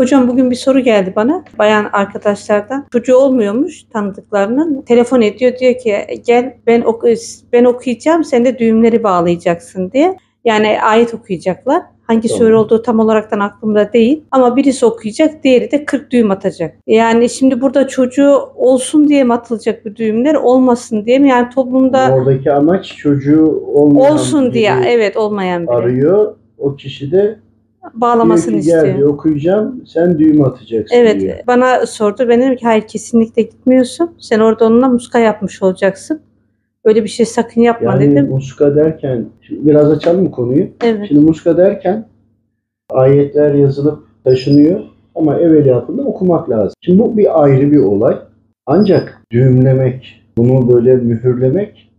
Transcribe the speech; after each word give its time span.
Hocam 0.00 0.28
bugün 0.28 0.50
bir 0.50 0.56
soru 0.56 0.80
geldi 0.80 1.12
bana 1.16 1.44
bayan 1.58 1.88
arkadaşlardan. 1.92 2.86
Çocuğu 2.92 3.16
olmuyormuş 3.16 3.82
tanıdıklarının. 3.92 4.82
Telefon 4.82 5.20
ediyor 5.20 5.58
diyor 5.58 5.78
ki 5.78 5.96
gel 6.26 6.54
ben 6.66 6.80
oku 6.82 7.08
ben 7.52 7.64
okuyacağım 7.64 8.24
sen 8.24 8.44
de 8.44 8.58
düğümleri 8.58 9.02
bağlayacaksın 9.04 9.90
diye. 9.90 10.16
Yani 10.44 10.82
ayet 10.82 11.14
okuyacaklar. 11.14 11.82
Hangi 12.02 12.28
Tamam. 12.28 12.38
sure 12.38 12.56
olduğu 12.56 12.82
tam 12.82 13.00
olaraktan 13.00 13.40
aklımda 13.40 13.92
değil. 13.92 14.22
Ama 14.30 14.56
birisi 14.56 14.86
okuyacak, 14.86 15.44
diğeri 15.44 15.70
de 15.70 15.84
40 15.84 16.10
düğüm 16.10 16.30
atacak. 16.30 16.76
Yani 16.86 17.28
şimdi 17.28 17.60
burada 17.60 17.88
çocuğu 17.88 18.38
olsun 18.56 19.08
diye 19.08 19.24
mi 19.24 19.32
atılacak 19.32 19.84
bu 19.84 19.96
düğümler, 19.96 20.34
olmasın 20.34 21.06
diye 21.06 21.18
mi? 21.18 21.28
Yani 21.28 21.50
toplumda 21.54 22.10
Oradaki 22.14 22.52
amaç 22.52 22.96
çocuğu 22.96 23.62
olmayan 23.74 24.12
olsun 24.14 24.52
diye, 24.52 24.72
evet 24.86 25.16
olmayan 25.16 25.62
biri. 25.62 25.74
arıyor. 25.74 26.34
O 26.58 26.76
kişi 26.76 27.12
de 27.12 27.38
Bağlamasını 27.94 28.52
diyor 28.52 28.62
ki 28.62 28.68
gel 28.68 28.76
istiyor. 28.76 28.96
diyor, 28.96 29.08
okuyacağım 29.08 29.82
sen 29.86 30.18
düğüm 30.18 30.44
atacaksın 30.44 30.96
Evet 30.96 31.20
diyor. 31.20 31.36
bana 31.46 31.86
sordu. 31.86 32.26
Ben 32.28 32.40
dedim 32.40 32.56
ki 32.56 32.64
hayır 32.66 32.82
kesinlikle 32.82 33.42
gitmiyorsun. 33.42 34.10
Sen 34.18 34.40
orada 34.40 34.66
onunla 34.66 34.88
muska 34.88 35.18
yapmış 35.18 35.62
olacaksın. 35.62 36.20
Öyle 36.84 37.04
bir 37.04 37.08
şey 37.08 37.26
sakın 37.26 37.60
yapma 37.60 37.92
Yani 37.92 38.10
dedim. 38.10 38.28
muska 38.30 38.76
derken, 38.76 39.24
şimdi 39.40 39.66
biraz 39.66 39.90
açalım 39.90 40.22
mı 40.22 40.30
konuyu? 40.30 40.66
Evet. 40.84 41.08
Şimdi 41.08 41.20
muska 41.20 41.56
derken 41.56 42.06
ayetler 42.90 43.54
yazılıp 43.54 43.98
taşınıyor 44.24 44.80
ama 45.14 45.38
evveliyatında 45.38 46.02
okumak 46.02 46.50
lazım. 46.50 46.72
Şimdi 46.80 46.98
bu 46.98 47.16
bir 47.16 47.42
ayrı 47.42 47.72
bir 47.72 47.78
olay. 47.78 48.18
Ancak 48.66 49.22
düğümlemek, 49.32 50.22
bunu 50.38 50.74
böyle 50.74 50.96
mühürlemek 50.96 51.90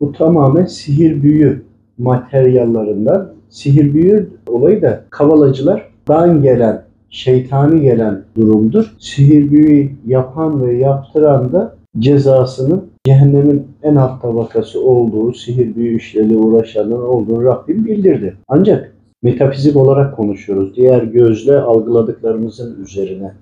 bu 0.00 0.12
tamamen 0.12 0.64
sihir 0.66 1.22
büyü 1.22 1.62
materyallerinden. 1.98 3.26
Sihir 3.50 3.94
büyü 3.94 4.28
olayı 4.46 4.82
da 4.82 5.04
kavalacılardan 5.10 6.42
gelen, 6.42 6.82
şeytani 7.10 7.80
gelen 7.80 8.22
durumdur. 8.36 8.96
Sihir 8.98 9.50
büyü 9.50 9.90
yapan 10.06 10.66
ve 10.66 10.76
yaptıran 10.76 11.52
da 11.52 11.74
cezasının 11.98 12.84
cehennemin 13.06 13.66
en 13.82 13.96
alt 13.96 14.22
tabakası 14.22 14.84
olduğu, 14.84 15.32
sihir 15.32 15.76
büyü 15.76 15.96
işleriyle 15.96 16.36
uğraşanın 16.36 17.02
olduğunu 17.02 17.44
Rabbim 17.44 17.84
bildirdi. 17.84 18.36
Ancak 18.48 18.94
metafizik 19.22 19.76
olarak 19.76 20.16
konuşuyoruz. 20.16 20.76
Diğer 20.76 21.02
gözle 21.02 21.58
algıladıklarımızın 21.58 22.82
üzerine 22.82 23.32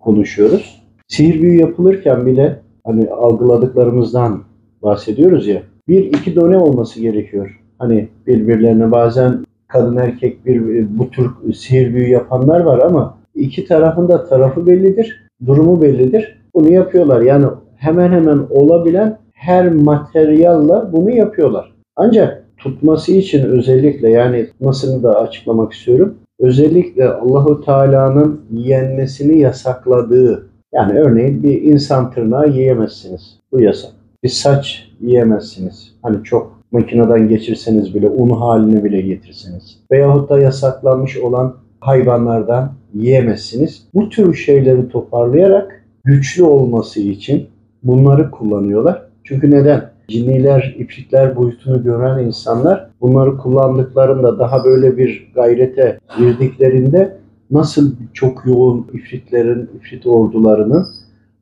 konuşuyoruz. 0.00 0.82
Sihir 1.08 1.42
büyü 1.42 1.60
yapılırken 1.60 2.26
bile 2.26 2.60
hani 2.84 3.08
algıladıklarımızdan 3.10 4.42
bahsediyoruz 4.82 5.46
ya. 5.46 5.62
Bir 5.88 6.04
iki 6.04 6.36
done 6.36 6.58
olması 6.58 7.00
gerekiyor. 7.00 7.60
Hani 7.78 8.08
birbirlerine 8.26 8.92
bazen 8.92 9.44
kadın 9.68 9.96
erkek 9.96 10.46
bir 10.46 10.86
bu 10.98 11.10
tür 11.10 11.30
sihir 11.54 11.94
büyü 11.94 12.08
yapanlar 12.08 12.60
var 12.60 12.78
ama 12.78 13.18
iki 13.34 13.64
tarafın 13.64 14.08
da 14.08 14.24
tarafı 14.24 14.66
bellidir, 14.66 15.28
durumu 15.46 15.82
bellidir. 15.82 16.38
Bunu 16.54 16.72
yapıyorlar. 16.72 17.20
Yani 17.20 17.46
hemen 17.76 18.12
hemen 18.12 18.46
olabilen 18.50 19.18
her 19.32 19.72
materyalla 19.72 20.92
bunu 20.92 21.10
yapıyorlar. 21.10 21.74
Ancak 21.96 22.44
tutması 22.56 23.12
için 23.12 23.44
özellikle 23.44 24.10
yani 24.10 24.46
tutmasını 24.46 25.02
da 25.02 25.20
açıklamak 25.20 25.72
istiyorum. 25.72 26.14
Özellikle 26.38 27.08
Allahu 27.08 27.64
Teala'nın 27.64 28.40
yenmesini 28.52 29.38
yasakladığı 29.38 30.48
yani 30.72 31.00
örneğin 31.00 31.42
bir 31.42 31.62
insan 31.62 32.10
tırnağı 32.10 32.48
yiyemezsiniz. 32.48 33.38
Bu 33.52 33.60
yasak. 33.60 33.90
Bir 34.24 34.28
saç 34.28 34.88
yiyemezsiniz. 35.00 35.94
Hani 36.02 36.24
çok 36.24 36.57
makineden 36.72 37.28
geçirseniz 37.28 37.94
bile 37.94 38.08
un 38.08 38.30
haline 38.30 38.84
bile 38.84 39.00
getirseniz. 39.00 39.78
Veyahut 39.90 40.30
da 40.30 40.40
yasaklanmış 40.40 41.16
olan 41.18 41.54
hayvanlardan 41.80 42.72
yiyemezsiniz. 42.94 43.88
Bu 43.94 44.08
tür 44.08 44.34
şeyleri 44.34 44.88
toparlayarak 44.88 45.84
güçlü 46.04 46.42
olması 46.42 47.00
için 47.00 47.46
bunları 47.82 48.30
kullanıyorlar. 48.30 49.02
Çünkü 49.24 49.50
neden? 49.50 49.90
Cinniler, 50.08 50.76
ifritler 50.78 51.36
boyutunu 51.36 51.82
gören 51.82 52.24
insanlar 52.24 52.90
bunları 53.00 53.36
kullandıklarında 53.36 54.38
daha 54.38 54.64
böyle 54.64 54.96
bir 54.96 55.32
gayrete 55.34 55.98
girdiklerinde 56.18 57.18
nasıl 57.50 57.92
çok 58.12 58.46
yoğun 58.46 58.86
ifritlerin, 58.92 59.70
ifrit 59.76 60.06
ordularının 60.06 60.86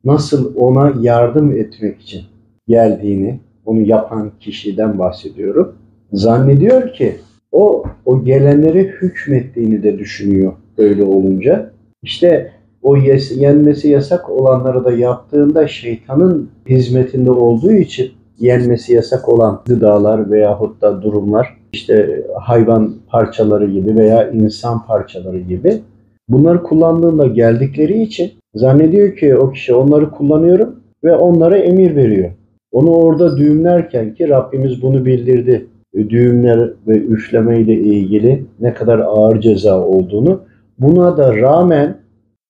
nasıl 0.05 0.55
ona 0.55 0.93
yardım 1.01 1.51
etmek 1.51 2.01
için 2.01 2.21
geldiğini, 2.67 3.39
onu 3.67 3.81
yapan 3.81 4.31
kişiden 4.39 4.99
bahsediyorum. 4.99 5.75
Zannediyor 6.13 6.93
ki 6.93 7.15
o 7.51 7.83
o 8.05 8.23
gelenlere 8.23 8.83
hükmettiğini 8.83 9.83
de 9.83 9.99
düşünüyor 9.99 10.53
öyle 10.77 11.03
olunca. 11.03 11.71
İşte 12.03 12.51
o 12.81 12.95
yenmesi 13.35 13.89
yasak 13.89 14.29
olanları 14.29 14.85
da 14.85 14.91
yaptığında 14.91 15.67
şeytanın 15.67 16.49
hizmetinde 16.69 17.31
olduğu 17.31 17.71
için 17.71 18.11
yenmesi 18.39 18.93
yasak 18.93 19.29
olan 19.29 19.61
gıdalar 19.65 20.31
veyahut 20.31 20.81
da 20.81 21.01
durumlar 21.01 21.57
işte 21.73 22.23
hayvan 22.41 22.93
parçaları 23.09 23.65
gibi 23.65 23.95
veya 23.95 24.29
insan 24.29 24.85
parçaları 24.85 25.39
gibi 25.39 25.81
bunları 26.29 26.63
kullandığında 26.63 27.27
geldikleri 27.27 28.01
için 28.03 28.31
zannediyor 28.55 29.15
ki 29.15 29.37
o 29.37 29.51
kişi 29.51 29.73
onları 29.73 30.11
kullanıyorum 30.11 30.75
ve 31.03 31.15
onlara 31.15 31.57
emir 31.57 31.95
veriyor. 31.95 32.31
Onu 32.71 32.89
orada 32.89 33.37
düğümlerken 33.37 34.13
ki 34.13 34.29
Rabbimiz 34.29 34.81
bunu 34.81 35.05
bildirdi. 35.05 35.67
Düğümler 36.09 36.69
ve 36.87 36.97
üfleme 36.97 37.59
ile 37.59 37.73
ilgili 37.73 38.45
ne 38.59 38.73
kadar 38.73 38.99
ağır 38.99 39.41
ceza 39.41 39.81
olduğunu. 39.87 40.41
Buna 40.79 41.17
da 41.17 41.37
rağmen 41.37 41.97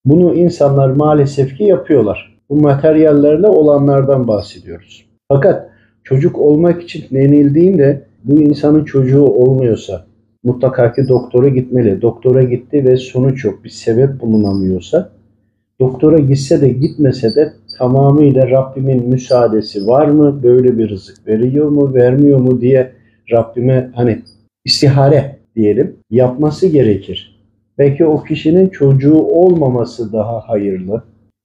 bunu 0.05 0.33
insanlar 0.33 0.89
maalesef 0.89 1.57
ki 1.57 1.63
yapıyorlar. 1.63 2.37
Bu 2.49 2.61
materyallerle 2.61 3.47
olanlardan 3.47 4.27
bahsediyoruz. 4.27 5.05
Fakat 5.29 5.69
çocuk 6.03 6.39
olmak 6.39 6.83
için 6.83 7.05
denildiğinde 7.11 8.03
bu 8.23 8.41
insanın 8.41 8.83
çocuğu 8.83 9.25
olmuyorsa 9.25 10.05
mutlaka 10.43 10.93
ki 10.93 11.01
doktora 11.09 11.47
gitmeli. 11.47 12.01
Doktora 12.01 12.43
gitti 12.43 12.85
ve 12.85 12.97
sonuç 12.97 13.45
yok. 13.45 13.63
Bir 13.63 13.69
sebep 13.69 14.21
bulunamıyorsa 14.21 15.09
doktora 15.79 16.19
gitse 16.19 16.61
de 16.61 16.69
gitmese 16.69 17.35
de 17.35 17.53
tamamıyla 17.77 18.49
Rabbimin 18.49 19.09
müsaadesi 19.09 19.87
var 19.87 20.07
mı? 20.07 20.43
Böyle 20.43 20.77
bir 20.77 20.89
rızık 20.89 21.27
veriyor 21.27 21.69
mu, 21.69 21.93
vermiyor 21.93 22.39
mu 22.39 22.61
diye 22.61 22.91
Rabbime 23.31 23.91
hani 23.95 24.21
istihare 24.65 25.39
diyelim 25.55 25.95
yapması 26.09 26.67
gerekir. 26.67 27.37
Belki 27.77 28.05
o 28.05 28.23
kişinin 28.23 28.69
çocuğu 28.69 29.17
olmaması 29.17 30.13
daha 30.13 30.39
hayırlı. 30.39 31.03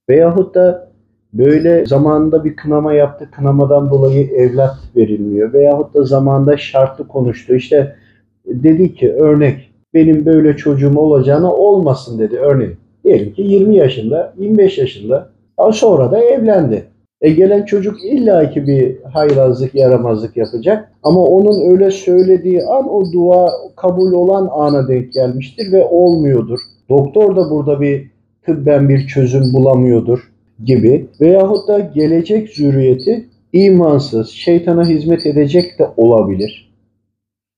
Veyahut 0.09 0.55
da 0.55 0.91
böyle 1.33 1.85
zamanında 1.85 2.45
bir 2.45 2.55
kınama 2.55 2.93
yaptı, 2.93 3.29
kınamadan 3.31 3.89
dolayı 3.89 4.27
evlat 4.27 4.75
verilmiyor. 4.95 5.53
Veyahut 5.53 5.93
da 5.93 6.03
zamanda 6.03 6.57
şartlı 6.57 7.07
konuştu. 7.07 7.55
İşte 7.55 7.95
dedi 8.45 8.95
ki 8.95 9.13
örnek 9.13 9.69
benim 9.93 10.25
böyle 10.25 10.57
çocuğum 10.57 10.99
olacağına 10.99 11.53
olmasın 11.53 12.19
dedi 12.19 12.37
örneğin. 12.37 12.77
Diyelim 13.03 13.33
ki 13.33 13.41
20 13.41 13.75
yaşında, 13.75 14.33
25 14.37 14.77
yaşında 14.77 15.32
sonra 15.71 16.11
da 16.11 16.23
evlendi. 16.23 16.85
E 17.21 17.29
gelen 17.29 17.65
çocuk 17.65 18.05
illaki 18.05 18.67
bir 18.67 19.01
haylazlık, 19.13 19.75
yaramazlık 19.75 20.37
yapacak. 20.37 20.91
Ama 21.03 21.21
onun 21.21 21.71
öyle 21.71 21.91
söylediği 21.91 22.63
an 22.63 22.89
o 22.89 23.11
dua 23.13 23.51
kabul 23.75 24.11
olan 24.11 24.49
ana 24.51 24.87
denk 24.87 25.13
gelmiştir 25.13 25.71
ve 25.71 25.83
olmuyordur. 25.83 26.59
Doktor 26.89 27.35
da 27.35 27.49
burada 27.49 27.81
bir 27.81 28.11
tıbben 28.45 28.89
bir 28.89 29.07
çözüm 29.07 29.53
bulamıyordur 29.53 30.31
gibi. 30.63 31.07
Veyahut 31.21 31.67
da 31.67 31.79
gelecek 31.79 32.49
zürriyeti 32.49 33.25
imansız, 33.53 34.29
şeytana 34.29 34.87
hizmet 34.87 35.25
edecek 35.25 35.79
de 35.79 35.87
olabilir. 35.97 36.73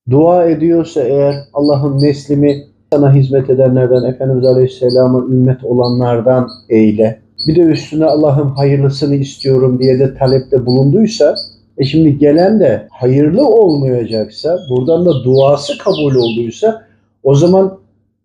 Dua 0.10 0.46
ediyorsa 0.46 1.02
eğer 1.04 1.36
Allah'ın 1.54 2.02
neslimi 2.02 2.64
sana 2.94 3.14
hizmet 3.14 3.50
edenlerden, 3.50 4.04
Efendimiz 4.04 4.46
Aleyhisselam'a 4.46 5.20
ümmet 5.20 5.64
olanlardan 5.64 6.50
eyle. 6.70 7.25
Bir 7.48 7.56
de 7.56 7.62
üstüne 7.62 8.06
Allah'ım 8.06 8.52
hayırlısını 8.52 9.16
istiyorum 9.16 9.80
diye 9.80 10.00
de 10.00 10.14
talepte 10.18 10.66
bulunduysa, 10.66 11.36
e 11.78 11.84
şimdi 11.84 12.18
gelen 12.18 12.60
de 12.60 12.88
hayırlı 12.92 13.48
olmayacaksa, 13.48 14.60
buradan 14.70 15.06
da 15.06 15.24
duası 15.24 15.78
kabul 15.78 16.16
olduysa, 16.16 16.86
o 17.24 17.36
zaman 17.36 17.80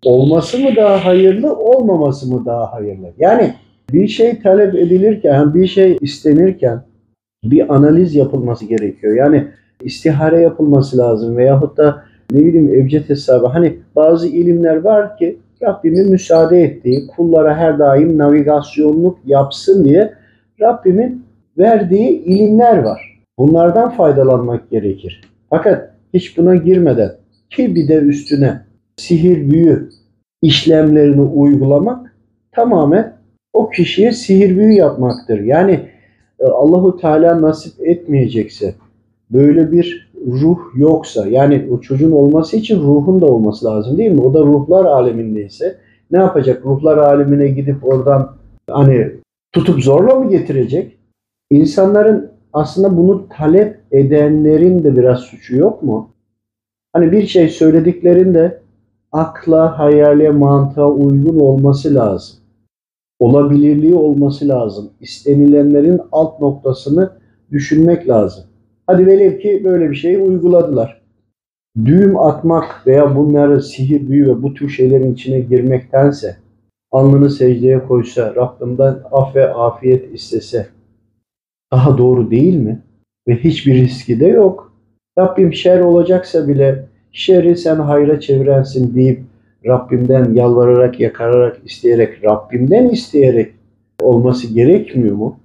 olması 0.04 0.58
mı 0.58 0.70
daha 0.76 1.04
hayırlı, 1.04 1.56
olmaması 1.56 2.28
mı 2.28 2.46
daha 2.46 2.72
hayırlı? 2.72 3.06
Yani 3.18 3.54
bir 3.92 4.08
şey 4.08 4.40
talep 4.40 4.74
edilirken, 4.74 5.54
bir 5.54 5.66
şey 5.66 5.96
istenirken 6.00 6.82
bir 7.44 7.74
analiz 7.74 8.14
yapılması 8.14 8.64
gerekiyor. 8.64 9.16
Yani 9.16 9.46
istihare 9.82 10.40
yapılması 10.40 10.98
lazım 10.98 11.36
veyahut 11.36 11.76
da 11.76 12.02
ne 12.32 12.40
bileyim 12.40 12.74
evcet 12.74 13.08
hesabı. 13.08 13.46
Hani 13.46 13.76
bazı 13.96 14.28
ilimler 14.28 14.76
var 14.76 15.16
ki 15.16 15.38
Rabbimin 15.62 16.10
müsaade 16.10 16.60
ettiği 16.60 17.06
kullara 17.06 17.56
her 17.56 17.78
daim 17.78 18.18
navigasyonluk 18.18 19.18
yapsın 19.26 19.84
diye 19.84 20.14
Rabbimin 20.60 21.24
verdiği 21.58 22.08
ilimler 22.08 22.78
var. 22.78 23.20
Bunlardan 23.38 23.90
faydalanmak 23.90 24.70
gerekir. 24.70 25.20
Fakat 25.50 25.94
hiç 26.14 26.38
buna 26.38 26.56
girmeden 26.56 27.12
ki 27.50 27.74
bir 27.74 27.88
de 27.88 27.94
üstüne 27.94 28.60
sihir 28.96 29.50
büyü 29.50 29.88
işlemlerini 30.42 31.20
uygulamak 31.20 32.14
tamamen 32.52 33.16
o 33.52 33.70
kişiye 33.70 34.12
sihir 34.12 34.56
büyü 34.56 34.72
yapmaktır. 34.72 35.40
Yani 35.40 35.80
e, 36.38 36.44
Allahu 36.44 36.96
Teala 36.96 37.42
nasip 37.42 37.80
etmeyecekse 37.80 38.74
böyle 39.30 39.72
bir 39.72 40.10
ruh 40.26 40.58
yoksa 40.74 41.26
yani 41.26 41.68
o 41.70 41.80
çocuğun 41.80 42.12
olması 42.12 42.56
için 42.56 42.80
ruhun 42.80 43.20
da 43.20 43.26
olması 43.26 43.66
lazım 43.66 43.98
değil 43.98 44.10
mi? 44.10 44.20
O 44.20 44.34
da 44.34 44.40
ruhlar 44.40 44.84
alemindeyse 44.84 45.78
ne 46.10 46.18
yapacak? 46.18 46.66
Ruhlar 46.66 46.98
alemine 46.98 47.48
gidip 47.48 47.84
oradan 47.84 48.36
hani 48.70 49.12
tutup 49.52 49.82
zorla 49.82 50.14
mı 50.14 50.30
getirecek? 50.30 50.98
İnsanların 51.50 52.30
aslında 52.52 52.96
bunu 52.96 53.28
talep 53.28 53.80
edenlerin 53.92 54.84
de 54.84 54.96
biraz 54.96 55.20
suçu 55.20 55.56
yok 55.56 55.82
mu? 55.82 56.10
Hani 56.92 57.12
bir 57.12 57.26
şey 57.26 57.48
söylediklerinde 57.48 58.60
akla, 59.12 59.78
hayale, 59.78 60.30
mantığa 60.30 60.90
uygun 60.90 61.40
olması 61.40 61.94
lazım. 61.94 62.36
Olabilirliği 63.20 63.94
olması 63.94 64.48
lazım. 64.48 64.90
İstenilenlerin 65.00 66.00
alt 66.12 66.40
noktasını 66.40 67.10
düşünmek 67.50 68.08
lazım. 68.08 68.44
Hadi 68.90 69.06
velev 69.06 69.38
ki 69.38 69.64
böyle 69.64 69.90
bir 69.90 69.94
şeyi 69.94 70.18
uyguladılar. 70.18 71.02
Düğüm 71.84 72.18
atmak 72.18 72.86
veya 72.86 73.16
bunları 73.16 73.62
sihir, 73.62 74.08
büyü 74.08 74.26
ve 74.26 74.42
bu 74.42 74.54
tür 74.54 74.68
şeylerin 74.68 75.14
içine 75.14 75.40
girmektense 75.40 76.36
alnını 76.90 77.30
secdeye 77.30 77.78
koysa, 77.78 78.34
Rabbimden 78.34 78.98
af 79.12 79.36
ve 79.36 79.54
afiyet 79.54 80.14
istese 80.14 80.66
daha 81.72 81.98
doğru 81.98 82.30
değil 82.30 82.54
mi? 82.54 82.82
Ve 83.28 83.36
hiçbir 83.36 83.74
riski 83.74 84.20
de 84.20 84.26
yok. 84.26 84.72
Rabbim 85.18 85.52
şer 85.52 85.80
olacaksa 85.80 86.48
bile 86.48 86.86
şerri 87.12 87.56
sen 87.56 87.76
hayra 87.76 88.20
çevirensin 88.20 88.94
deyip 88.94 89.22
Rabbimden 89.66 90.34
yalvararak, 90.34 91.00
yakararak, 91.00 91.60
isteyerek, 91.64 92.24
Rabbimden 92.24 92.88
isteyerek 92.88 93.52
olması 94.00 94.54
gerekmiyor 94.54 95.16
mu? 95.16 95.40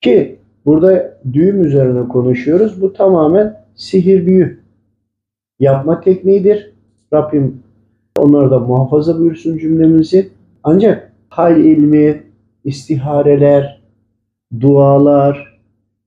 Ki 0.00 0.33
burada 0.66 1.18
düğüm 1.32 1.64
üzerine 1.64 2.08
konuşuyoruz. 2.08 2.82
Bu 2.82 2.92
tamamen 2.92 3.56
sihir 3.74 4.26
büyü 4.26 4.60
yapma 5.60 6.00
tekniğidir. 6.00 6.72
Rabbim 7.12 7.62
onları 8.16 8.50
da 8.50 8.58
muhafaza 8.58 9.18
buyursun 9.18 9.58
cümlemizi. 9.58 10.30
Ancak 10.62 11.12
hal 11.28 11.56
ilmi, 11.56 12.22
istihareler, 12.64 13.80
dualar 14.60 15.60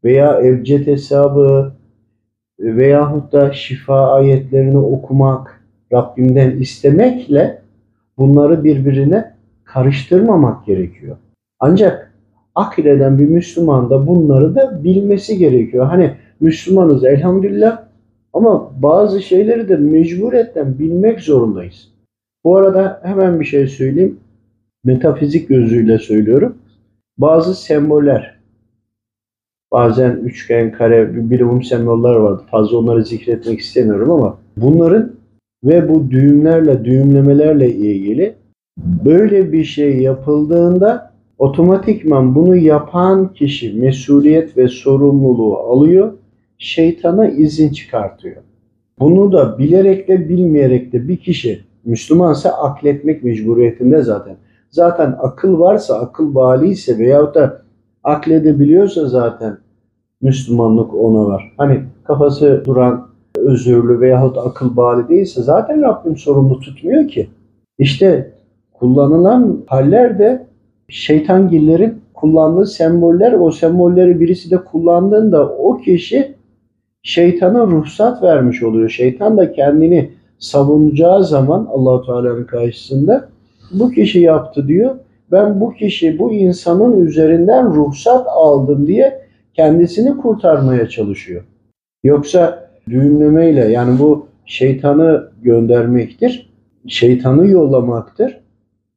veya 0.04 0.40
evcet 0.40 0.88
hesabı 0.88 1.74
veyahut 2.60 3.34
da 3.34 3.54
şifa 3.54 4.12
ayetlerini 4.12 4.78
okumak, 4.78 5.64
Rabbimden 5.94 6.52
istemekle 6.52 7.62
bunları 8.18 8.64
birbirine 8.64 9.34
karıştırmamak 9.64 10.66
gerekiyor. 10.66 11.18
Ancak 11.60 12.07
akleden 12.58 13.20
bir 13.20 13.30
Müslüman 13.30 13.90
da 13.90 14.08
bunları 14.08 14.56
da 14.56 14.84
bilmesi 14.84 15.38
gerekiyor. 15.38 15.86
Hani 15.86 16.12
Müslümanız 16.40 17.06
elhamdülillah 17.06 17.84
ama 18.34 18.72
bazı 18.82 19.22
şeyleri 19.22 19.70
de 19.70 19.76
mecburiyetten 19.76 20.80
bilmek 20.80 21.22
zorundayız. 21.22 21.92
Bu 22.44 22.58
arada 22.58 23.02
hemen 23.04 23.40
bir 23.40 23.46
şey 23.46 23.68
söyleyeyim. 23.68 24.20
Metafizik 24.84 25.50
gözüyle 25.50 25.98
söylüyorum. 26.00 26.58
Bazı 27.18 27.56
semboller, 27.56 28.38
bazen 29.72 30.12
üçgen, 30.12 30.72
kare, 30.72 31.30
bilimum 31.30 31.64
semboller 31.64 32.16
vardı. 32.16 32.44
Fazla 32.52 32.78
onları 32.78 33.06
zikretmek 33.06 33.60
istemiyorum 33.60 34.12
ama 34.12 34.38
bunların 34.58 35.12
ve 35.64 35.90
bu 35.90 36.12
düğümlerle, 36.12 36.86
düğümlemelerle 36.86 37.74
ilgili 37.74 38.36
böyle 39.06 39.52
bir 39.52 39.64
şey 39.64 40.00
yapıldığında 40.00 41.07
otomatikman 41.40 42.36
bunu 42.36 42.56
yapan 42.56 43.34
kişi 43.34 43.74
mesuliyet 43.74 44.58
ve 44.58 44.68
sorumluluğu 44.68 45.58
alıyor, 45.58 46.14
şeytana 46.58 47.28
izin 47.28 47.70
çıkartıyor. 47.70 48.36
Bunu 49.00 49.32
da 49.32 49.58
bilerek 49.58 50.08
de 50.08 50.30
bilmeyerek 50.30 50.94
de 50.94 51.08
bir 51.08 51.18
kişi 51.18 51.64
Müslümansa 51.86 52.50
akletmek 52.50 53.24
mecburiyetinde 53.24 54.02
zaten. 54.02 54.36
Zaten 54.70 55.16
akıl 55.20 55.60
varsa, 55.60 56.00
akıl 56.00 56.36
bali 56.36 56.68
ise 56.68 56.98
veyahut 56.98 57.36
da 57.36 57.62
akledebiliyorsa 58.04 59.06
zaten 59.06 59.58
Müslümanlık 60.22 60.94
ona 60.94 61.26
var. 61.26 61.54
Hani 61.58 61.84
kafası 62.04 62.64
duran, 62.66 63.08
özürlü 63.38 64.00
veyahut 64.00 64.38
akıl 64.38 64.76
bali 64.78 65.10
değilse 65.10 65.42
zaten 65.42 65.82
Rabbim 65.82 66.18
sorumlu 66.18 66.60
tutmuyor 66.60 67.08
ki. 67.08 67.30
İşte 67.80 68.32
kullanılan 68.74 69.64
haller 69.68 70.20
de 70.20 70.47
şeytangillerin 70.90 72.02
kullandığı 72.14 72.66
semboller, 72.66 73.34
o 73.34 73.52
sembolleri 73.52 74.20
birisi 74.20 74.52
de 74.52 74.58
kullandığında 74.58 75.50
o 75.50 75.78
kişi 75.78 76.36
şeytana 77.04 77.68
ruhsat 77.68 78.24
vermiş 78.24 78.64
oluyor. 78.64 78.90
Şeytan 78.90 79.38
da 79.38 79.52
kendini 79.52 80.12
savunacağı 80.40 81.24
zaman 81.24 81.68
Allahu 81.72 82.06
Teala'nın 82.06 82.44
karşısında 82.44 83.30
bu 83.72 83.92
kişi 83.92 84.20
yaptı 84.20 84.68
diyor. 84.68 84.96
Ben 85.32 85.62
bu 85.62 85.74
kişi, 85.74 86.20
bu 86.20 86.34
insanın 86.34 87.06
üzerinden 87.06 87.76
ruhsat 87.76 88.28
aldım 88.28 88.88
diye 88.88 89.22
kendisini 89.54 90.18
kurtarmaya 90.18 90.90
çalışıyor. 90.90 91.44
Yoksa 92.04 92.70
düğümlemeyle 92.90 93.66
yani 93.66 94.00
bu 94.00 94.28
şeytanı 94.46 95.32
göndermektir. 95.42 96.50
Şeytanı 96.88 97.48
yollamaktır. 97.48 98.40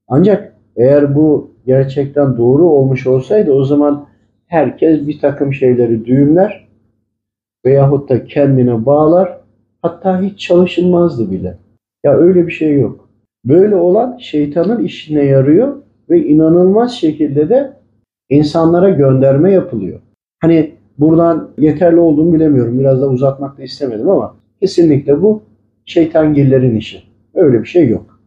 Ancak 0.09 0.55
eğer 0.77 1.15
bu 1.15 1.50
gerçekten 1.67 2.37
doğru 2.37 2.69
olmuş 2.69 3.07
olsaydı 3.07 3.53
o 3.53 3.65
zaman 3.65 4.07
herkes 4.47 5.07
bir 5.07 5.19
takım 5.21 5.55
şeyleri 5.55 6.05
düğümler 6.05 6.69
veyahut 7.67 8.09
da 8.09 8.25
kendine 8.25 8.87
bağlar 8.87 9.41
hatta 9.83 10.23
hiç 10.23 10.41
çalışılmazdı 10.41 11.31
bile. 11.31 11.59
Ya 12.05 12.17
öyle 12.17 12.47
bir 12.47 12.53
şey 12.53 12.81
yok. 12.81 13.09
Böyle 13.45 13.77
olan 13.77 14.17
şeytanın 14.17 14.85
işine 14.85 15.25
yarıyor 15.25 15.77
ve 16.11 16.25
inanılmaz 16.27 16.93
şekilde 16.93 17.49
de 17.49 17.73
insanlara 18.29 18.91
gönderme 18.91 19.53
yapılıyor. 19.53 20.01
Hani 20.41 20.73
buradan 20.99 21.51
yeterli 21.59 22.01
olduğunu 22.01 22.35
bilemiyorum. 22.35 22.79
Biraz 22.79 23.01
da 23.01 23.09
uzatmak 23.09 23.59
da 23.59 23.63
istemedim 23.63 24.09
ama 24.09 24.37
kesinlikle 24.61 25.23
bu 25.23 25.43
şeytangillerin 25.85 26.77
işi. 26.77 27.03
Öyle 27.35 27.61
bir 27.61 27.69
şey 27.69 27.89
yok. 27.89 28.20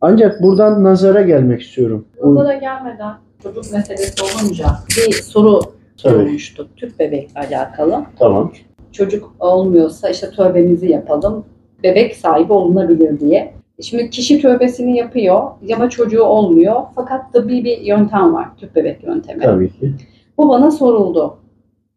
Ancak 0.00 0.42
buradan 0.42 0.84
nazara 0.84 1.22
gelmek 1.22 1.62
istiyorum. 1.62 2.06
Nazara 2.24 2.54
gelmeden 2.54 3.14
çocuk 3.42 3.72
meselesi 3.72 4.14
olunca 4.22 4.66
bir 4.88 5.12
soru 5.12 5.60
Tabii. 5.60 5.72
sorulmuştu 5.96 6.68
tüp 6.76 6.98
bebekle 6.98 7.40
alakalı. 7.40 8.04
Tamam. 8.18 8.52
Çocuk 8.92 9.34
olmuyorsa 9.40 10.08
işte 10.08 10.30
tövbemizi 10.30 10.90
yapalım, 10.90 11.44
bebek 11.82 12.16
sahibi 12.16 12.52
olunabilir 12.52 13.20
diye. 13.20 13.54
E 13.78 13.82
Şimdi 13.82 14.10
kişi 14.10 14.40
tövbesini 14.40 14.96
yapıyor 14.96 15.50
ama 15.74 15.90
çocuğu 15.90 16.22
olmuyor. 16.22 16.82
Fakat 16.94 17.32
tıbbi 17.32 17.64
bir 17.64 17.80
yöntem 17.80 18.34
var, 18.34 18.48
tüp 18.56 18.76
bebek 18.76 19.04
yöntemi. 19.04 19.42
Tabii 19.42 19.68
ki. 19.72 19.92
Bu 20.38 20.48
bana 20.48 20.70
soruldu. 20.70 21.36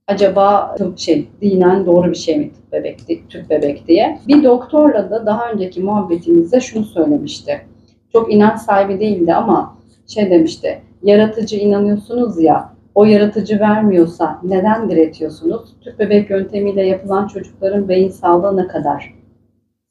Acaba 0.08 0.76
şey, 0.98 1.28
dinen 1.42 1.86
doğru 1.86 2.10
bir 2.10 2.16
şey 2.16 2.38
mi 2.38 2.52
tüp 2.54 2.72
bebek, 2.72 3.30
tüp 3.30 3.50
bebek 3.50 3.88
diye. 3.88 4.20
Bir 4.28 4.44
doktorla 4.44 5.12
da 5.12 5.26
daha 5.26 5.52
önceki 5.52 5.82
muhabbetimizde 5.82 6.60
şunu 6.60 6.86
söylemişti. 6.86 7.62
Çok 8.14 8.34
inanç 8.34 8.60
sahibi 8.62 9.00
değildi 9.00 9.34
ama 9.34 9.78
şey 10.08 10.30
demişti. 10.30 10.82
Yaratıcı 11.04 11.56
inanıyorsunuz 11.56 12.42
ya, 12.42 12.70
o 12.96 13.06
yaratıcı 13.06 13.60
vermiyorsa 13.60 14.40
neden 14.44 14.90
diretiyorsunuz? 14.90 15.62
Tüp 15.82 16.00
bebek 16.00 16.30
yöntemiyle 16.30 16.86
yapılan 16.86 17.28
çocukların 17.28 17.90
beyin 17.90 18.10
sağlığı 18.10 18.58
ne 18.58 18.68
kadar 18.68 19.14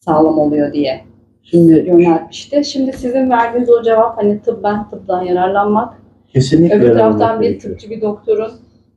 sağlam 0.01 0.39
oluyor 0.39 0.73
diye 0.73 1.01
Şimdi 1.43 1.73
yöneltmişti. 1.73 2.65
Şimdi 2.65 2.93
sizin 2.93 3.31
verdiğiniz 3.31 3.71
o 3.71 3.83
cevap 3.83 4.19
hani 4.19 4.43
tıbben 4.43 4.91
tıptan 4.91 5.23
yararlanmak. 5.23 5.95
kesinlikle 6.33 6.75
Öbür 6.75 6.93
taraftan 6.93 7.41
bir 7.41 7.47
gerekiyor. 7.49 7.73
tıpçı 7.73 7.91
bir 7.91 8.01
doktorun 8.01 8.51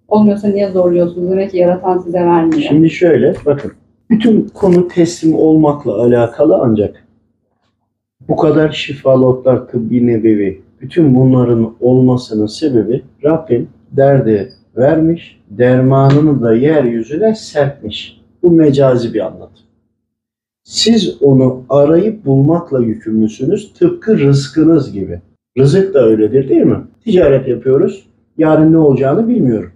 olmuyorsa 0.08 0.48
niye 0.48 0.72
zorluyorsunuz? 0.72 1.32
Demek 1.32 1.52
ki 1.52 1.58
yaratan 1.58 2.00
size 2.00 2.20
vermiyor. 2.20 2.62
Şimdi 2.62 2.90
şöyle 2.90 3.36
bakın. 3.46 3.72
Bütün 4.10 4.48
konu 4.48 4.88
teslim 4.88 5.36
olmakla 5.36 6.04
alakalı 6.04 6.60
ancak 6.62 7.05
bu 8.30 8.36
kadar 8.36 8.72
şifalı 8.72 9.28
otlar 9.28 9.68
tıbbi 9.68 10.08
nebevi 10.08 10.62
bütün 10.82 11.16
bunların 11.16 11.76
olmasının 11.80 12.46
sebebi 12.46 13.04
Rabbim 13.24 13.70
derdi 13.92 14.54
vermiş, 14.78 15.42
dermanını 15.50 16.42
da 16.42 16.56
yeryüzüne 16.56 17.36
serpmiş. 17.36 18.22
Bu 18.44 18.52
mecazi 18.52 19.14
bir 19.14 19.26
anlatım. 19.26 19.66
Siz 20.64 21.22
onu 21.22 21.64
arayıp 21.70 22.26
bulmakla 22.26 22.80
yükümlüsünüz 22.80 23.74
tıpkı 23.74 24.18
rızkınız 24.18 24.94
gibi. 24.94 25.22
Rızık 25.58 25.94
da 25.94 26.00
öyledir 26.00 26.50
değil 26.50 26.62
mi? 26.62 26.78
Ticaret 27.04 27.48
yapıyoruz. 27.48 28.06
Yarın 28.38 28.74
ne 28.74 28.78
olacağını 28.78 29.28
bilmiyorum. 29.28 29.72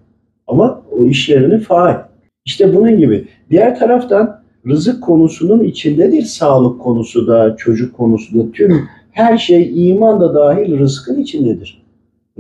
Ama 0.48 0.82
o 0.92 1.06
iş 1.06 1.30
yerini 1.30 1.60
faal. 1.60 2.04
İşte 2.46 2.76
bunun 2.76 2.98
gibi. 2.98 3.28
Diğer 3.50 3.80
taraftan 3.80 4.39
rızık 4.68 5.04
konusunun 5.04 5.64
içindedir 5.64 6.22
sağlık 6.22 6.82
konusu 6.82 7.28
da, 7.28 7.56
çocuk 7.56 7.98
konusu 7.98 8.40
da, 8.40 8.52
tüm 8.52 8.88
her 9.12 9.38
şey 9.38 9.90
iman 9.90 10.22
da 10.22 10.36
dahil 10.36 10.80
rızkın 10.80 11.20
içindedir. 11.20 11.82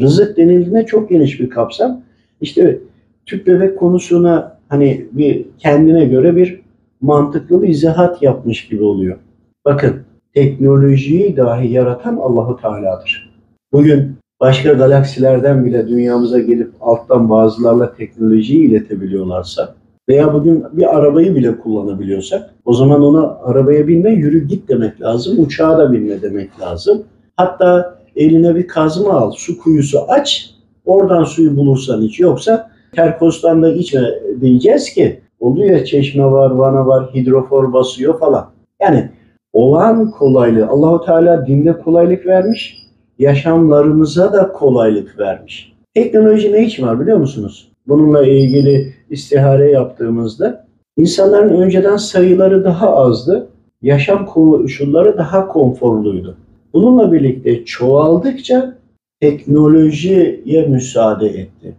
Rızık 0.01 0.38
denildiğinde 0.38 0.85
çok 0.85 1.09
geniş 1.09 1.39
bir 1.39 1.49
kapsam. 1.49 2.01
İşte 2.41 2.79
tüp 3.25 3.47
bebek 3.47 3.79
konusuna 3.79 4.57
hani 4.69 5.05
bir 5.11 5.45
kendine 5.57 6.05
göre 6.05 6.35
bir 6.35 6.61
mantıklı 7.01 7.61
bir 7.61 7.67
izahat 7.67 8.21
yapmış 8.21 8.67
gibi 8.67 8.83
oluyor. 8.83 9.17
Bakın 9.65 9.95
teknolojiyi 10.33 11.38
dahi 11.38 11.71
yaratan 11.71 12.15
Allahu 12.15 12.61
Teala'dır. 12.61 13.29
Bugün 13.71 14.15
başka 14.39 14.73
galaksilerden 14.73 15.65
bile 15.65 15.88
dünyamıza 15.88 16.39
gelip 16.39 16.71
alttan 16.81 17.29
bazılarla 17.29 17.95
teknolojiyi 17.95 18.67
iletebiliyorlarsa 18.67 19.75
veya 20.10 20.34
bugün 20.34 20.63
bir 20.72 20.98
arabayı 20.98 21.36
bile 21.36 21.60
kullanabiliyorsak 21.60 22.54
o 22.66 22.74
zaman 22.74 23.04
ona 23.04 23.38
arabaya 23.44 23.88
binme 23.88 24.12
yürü 24.12 24.48
git 24.48 24.70
demek 24.70 25.01
lazım. 25.01 25.39
Uçağa 25.39 25.78
da 25.78 25.92
binme 25.92 26.22
demek 26.22 26.60
lazım. 26.62 27.04
Hatta 27.38 28.00
eline 28.16 28.56
bir 28.56 28.68
kazma 28.68 29.13
al, 29.13 29.32
su 29.32 29.58
kuyusu 29.58 30.00
aç, 30.08 30.50
oradan 30.86 31.24
suyu 31.24 31.58
bulursan 31.58 32.01
iç. 32.01 32.20
Yoksa 32.20 32.70
terkostan 32.96 33.63
da 33.63 33.72
içme 33.72 34.01
diyeceğiz 34.42 34.94
ki 34.94 35.22
oluyor 35.39 35.72
ya 35.72 35.86
çeşme 35.86 36.25
var, 36.25 36.51
vana 36.51 36.88
var, 36.88 37.10
hidrofor 37.13 37.74
basıyor 37.74 38.20
falan. 38.20 38.50
Yani 38.82 39.10
olağan 39.54 40.12
kolaylığı 40.12 40.68
Allahu 40.68 41.06
Teala 41.06 41.48
dinde 41.48 41.78
kolaylık 41.78 42.25
vermiş, 42.25 42.78
yaşamlarımıza 43.20 44.34
da 44.34 44.51
kolaylık 44.51 45.20
vermiş. 45.20 45.74
Teknoloji 45.94 46.54
ne 46.54 46.66
için 46.66 46.88
var 46.88 47.00
biliyor 47.00 47.18
musunuz? 47.18 47.68
Bununla 47.89 48.25
ilgili 48.25 48.93
istihare 49.10 49.72
yaptığımızda 49.72 50.65
insanların 50.98 51.62
önceden 51.62 51.98
sayıları 51.98 52.63
daha 52.63 52.96
azdı, 52.96 53.48
yaşam 53.81 54.25
koşulları 54.25 55.17
daha 55.17 55.48
konforluydu. 55.48 56.38
Bununla 56.74 57.12
birlikte 57.12 57.65
çoğaldıkça 57.65 58.75
teknolojiye 59.22 60.65
müsaade 60.69 61.27
etti. 61.27 61.75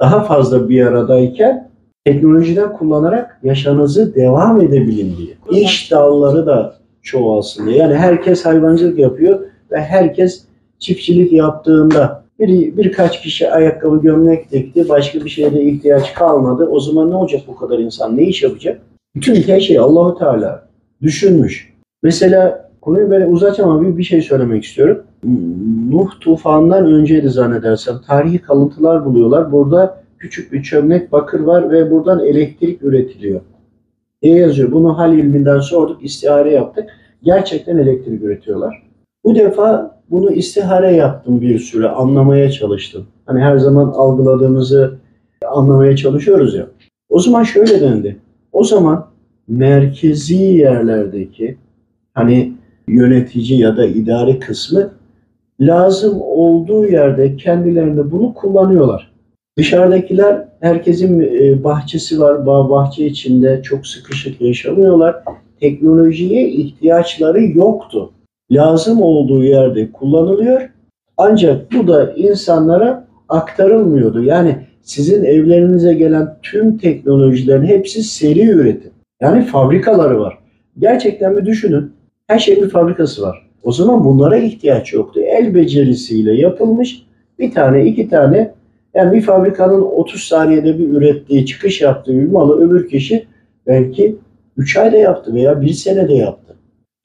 Daha 0.00 0.24
fazla 0.24 0.68
bir 0.68 0.86
aradayken 0.86 1.70
teknolojiden 2.04 2.72
kullanarak 2.72 3.40
yaşanızı 3.42 4.14
devam 4.14 4.60
edebilin 4.60 5.16
diye. 5.16 5.62
İş 5.62 5.90
dalları 5.90 6.46
da 6.46 6.74
çoğalsın 7.02 7.66
diye. 7.66 7.76
Yani 7.76 7.94
herkes 7.94 8.44
hayvancılık 8.44 8.98
yapıyor 8.98 9.40
ve 9.70 9.80
herkes 9.80 10.44
çiftçilik 10.78 11.32
yaptığında 11.32 12.24
bir, 12.40 12.76
birkaç 12.76 13.22
kişi 13.22 13.50
ayakkabı 13.50 14.02
gömlek 14.02 14.52
dikti, 14.52 14.88
başka 14.88 15.24
bir 15.24 15.30
şeye 15.30 15.52
de 15.52 15.62
ihtiyaç 15.62 16.14
kalmadı. 16.14 16.66
O 16.66 16.80
zaman 16.80 17.10
ne 17.10 17.14
olacak 17.14 17.42
bu 17.48 17.56
kadar 17.56 17.78
insan? 17.78 18.16
Ne 18.16 18.22
iş 18.22 18.42
yapacak? 18.42 18.80
Bütün 19.14 19.34
her 19.34 19.60
şey 19.60 19.78
Allahu 19.78 20.18
Teala 20.18 20.68
düşünmüş. 21.02 21.74
Mesela 22.02 22.70
konuyu 22.80 23.10
böyle 23.10 23.26
uzatacağım 23.26 23.70
ama 23.70 23.98
bir, 23.98 24.02
şey 24.02 24.22
söylemek 24.22 24.64
istiyorum. 24.64 25.02
Nuh 25.90 26.10
tufandan 26.20 26.86
önceydi 26.86 27.28
zannedersem. 27.28 27.94
Tarihi 28.06 28.38
kalıntılar 28.38 29.04
buluyorlar. 29.04 29.52
Burada 29.52 30.02
küçük 30.18 30.52
bir 30.52 30.62
çömlek 30.62 31.12
bakır 31.12 31.40
var 31.40 31.70
ve 31.70 31.90
buradan 31.90 32.26
elektrik 32.26 32.82
üretiliyor. 32.82 33.40
Diye 34.22 34.36
yazıyor. 34.36 34.72
Bunu 34.72 34.98
hal 34.98 35.18
ilminden 35.18 35.60
sorduk, 35.60 36.04
istihare 36.04 36.52
yaptık. 36.52 36.90
Gerçekten 37.22 37.78
elektrik 37.78 38.22
üretiyorlar. 38.22 38.89
Bu 39.24 39.34
defa 39.34 40.00
bunu 40.10 40.32
istihare 40.32 40.92
yaptım 40.92 41.40
bir 41.40 41.58
süre, 41.58 41.88
anlamaya 41.88 42.50
çalıştım. 42.50 43.06
Hani 43.26 43.40
her 43.40 43.58
zaman 43.58 43.86
algıladığımızı 43.88 44.98
anlamaya 45.50 45.96
çalışıyoruz 45.96 46.54
ya. 46.54 46.66
O 47.08 47.18
zaman 47.18 47.42
şöyle 47.42 47.80
dendi. 47.80 48.16
O 48.52 48.64
zaman 48.64 49.06
merkezi 49.48 50.34
yerlerdeki 50.34 51.56
hani 52.14 52.52
yönetici 52.88 53.60
ya 53.60 53.76
da 53.76 53.86
idari 53.86 54.38
kısmı 54.38 54.90
lazım 55.60 56.18
olduğu 56.20 56.86
yerde 56.86 57.36
kendilerinde 57.36 58.10
bunu 58.10 58.34
kullanıyorlar. 58.34 59.12
Dışarıdakiler 59.58 60.48
herkesin 60.60 61.20
e, 61.20 61.64
bahçesi 61.64 62.20
var, 62.20 62.46
bahçe 62.46 63.06
içinde 63.06 63.60
çok 63.62 63.86
sıkışık 63.86 64.40
yaşamıyorlar. 64.40 65.16
Teknolojiye 65.60 66.48
ihtiyaçları 66.48 67.42
yoktu. 67.42 68.12
Lazım 68.52 69.02
olduğu 69.02 69.44
yerde 69.44 69.92
kullanılıyor. 69.92 70.70
Ancak 71.16 71.72
bu 71.72 71.88
da 71.88 72.12
insanlara 72.16 73.06
aktarılmıyordu. 73.28 74.22
Yani 74.22 74.56
sizin 74.82 75.24
evlerinize 75.24 75.94
gelen 75.94 76.36
tüm 76.42 76.78
teknolojilerin 76.78 77.64
hepsi 77.64 78.02
seri 78.02 78.46
üretim. 78.46 78.90
Yani 79.20 79.44
fabrikaları 79.44 80.20
var. 80.20 80.38
Gerçekten 80.78 81.36
bir 81.36 81.46
düşünün. 81.46 81.92
Her 82.26 82.38
şeyin 82.38 82.62
bir 82.62 82.70
fabrikası 82.70 83.22
var. 83.22 83.46
O 83.62 83.72
zaman 83.72 84.04
bunlara 84.04 84.36
ihtiyaç 84.36 84.92
yoktu. 84.92 85.20
El 85.20 85.54
becerisiyle 85.54 86.34
yapılmış 86.34 87.02
bir 87.38 87.52
tane 87.52 87.86
iki 87.86 88.08
tane 88.08 88.54
yani 88.94 89.12
bir 89.12 89.22
fabrikanın 89.22 89.82
30 89.82 90.22
saniyede 90.22 90.78
bir 90.78 90.88
ürettiği, 90.88 91.46
çıkış 91.46 91.80
yaptığı 91.80 92.12
bir 92.12 92.28
malı 92.28 92.60
öbür 92.60 92.88
kişi 92.88 93.26
belki 93.66 94.16
3 94.56 94.76
ayda 94.76 94.96
yaptı 94.96 95.34
veya 95.34 95.60
1 95.60 95.72
senede 95.72 96.14
yaptı. 96.14 96.49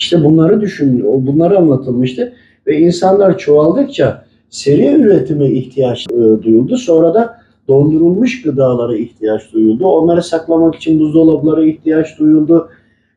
İşte 0.06 0.24
bunları 0.24 0.62
düşün, 0.62 1.04
bunları 1.28 1.58
anlatılmıştı 1.58 2.34
ve 2.68 2.80
insanlar 2.80 3.38
çoğaldıkça 3.38 4.26
seri 4.50 4.96
üretime 4.96 5.50
ihtiyaç 5.50 6.08
e, 6.12 6.44
duyuldu. 6.44 6.78
Sonra 6.78 7.14
da 7.14 7.38
dondurulmuş 7.68 8.42
gıdalara 8.42 8.98
ihtiyaç 8.98 9.54
duyuldu. 9.54 9.88
Onları 9.88 10.24
saklamak 10.24 10.76
için 10.76 11.00
buzdolaplara 11.00 11.66
ihtiyaç 11.66 12.20
duyuldu. 12.20 12.70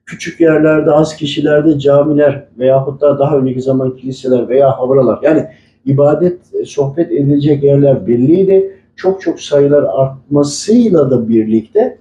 Küçük 0.07 0.41
yerlerde, 0.41 0.91
az 0.91 1.17
kişilerde 1.17 1.79
camiler 1.79 2.45
veyahut 2.59 3.01
da 3.01 3.19
daha 3.19 3.39
önceki 3.39 3.63
zaman 3.63 3.97
kiliseler 3.97 4.49
veya 4.49 4.79
havralar. 4.79 5.19
Yani 5.23 5.47
ibadet, 5.87 6.39
sohbet 6.67 7.13
edilecek 7.13 7.65
yerler 7.65 8.07
belliydi. 8.07 8.75
Çok 8.97 9.21
çok 9.21 9.41
sayılar 9.41 9.85
artmasıyla 9.89 11.11
da 11.11 11.29
birlikte, 11.29 11.99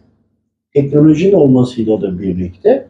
teknolojinin 0.73 1.33
olmasıyla 1.33 2.01
da 2.01 2.19
birlikte, 2.19 2.87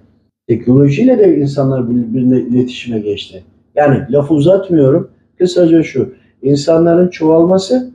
teknolojiyle 0.48 1.20
de 1.20 1.38
insanlar 1.38 1.90
birbirine 1.90 2.40
iletişime 2.40 3.00
geçti. 3.00 3.44
Yani 3.76 4.02
lafı 4.10 4.34
uzatmıyorum. 4.34 5.10
Kısaca 5.38 5.84
şu, 5.84 6.14
insanların 6.42 7.08
çoğalması 7.08 7.92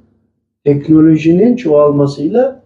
teknolojinin 0.64 1.56
çoğalmasıyla 1.56 2.62